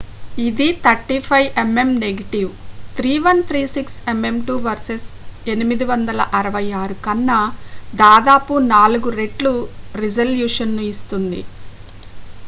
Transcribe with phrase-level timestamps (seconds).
[0.37, 5.05] ఇది 35mm negative 3136 mm2 versus
[5.47, 7.39] 864 కన్నా
[7.99, 9.53] దాదాపు నాలుగు రెట్లు
[9.99, 11.43] రిజల్యూషన్ను ఇస్తుంది